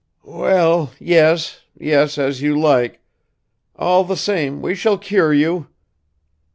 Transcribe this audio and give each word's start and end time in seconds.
"Well, 0.25 0.93
yes, 0.97 1.59
yes, 1.77 2.17
as 2.17 2.41
you 2.41 2.59
like... 2.59 3.01
all 3.75 4.03
the 4.03 4.17
same 4.17 4.59
we 4.59 4.73
shall 4.73 4.97
cure 4.97 5.31
you!" 5.31 5.67